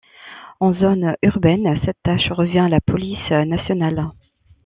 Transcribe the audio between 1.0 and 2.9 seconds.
urbaine, cette tâche revient à la